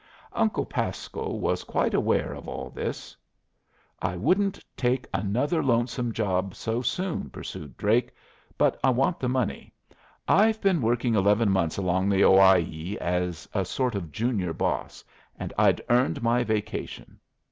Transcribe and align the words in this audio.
Uncle 0.33 0.65
Pasco 0.65 1.31
was 1.31 1.63
quite 1.63 1.93
aware 1.93 2.33
of 2.33 2.47
all 2.47 2.71
this. 2.71 3.15
"I 4.01 4.17
wouldn't 4.17 4.59
take 4.75 5.05
another 5.13 5.63
lonesome 5.63 6.11
job 6.11 6.55
so 6.55 6.81
soon," 6.81 7.29
pursued 7.29 7.77
Drake, 7.77 8.09
"but 8.57 8.79
I 8.83 8.89
want 8.89 9.19
the 9.19 9.29
money. 9.29 9.71
I've 10.27 10.59
been 10.59 10.81
working 10.81 11.13
eleven 11.13 11.51
months 11.51 11.77
along 11.77 12.09
the 12.09 12.23
Owyhee 12.23 12.97
as 12.99 13.47
a 13.53 13.63
sort 13.63 13.93
of 13.93 14.11
junior 14.11 14.53
boss, 14.53 15.03
and 15.37 15.53
I'd 15.55 15.81
earned 15.87 16.23
my 16.23 16.43
vacation. 16.43 17.19